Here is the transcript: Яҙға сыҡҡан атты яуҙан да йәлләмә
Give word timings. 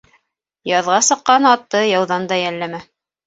Яҙға 0.69 0.95
сыҡҡан 1.07 1.45
атты 1.51 1.83
яуҙан 1.89 2.27
да 2.33 2.41
йәлләмә 2.47 2.81